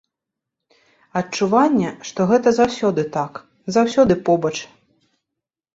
[1.21, 3.33] Адчуванне, што гэта заўсёды так,
[3.79, 4.57] заўсёды побач.